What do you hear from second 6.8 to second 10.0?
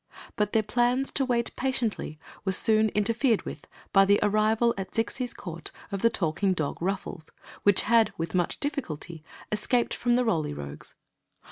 Ruffles, which had with much difficulty escaped